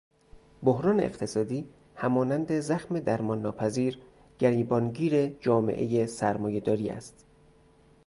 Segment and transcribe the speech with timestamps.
[0.63, 3.99] بحران اقتصادی همانند زخم درمان ناپذیر
[4.39, 7.25] گریبان گیر جامعهُ سرمایه داری است.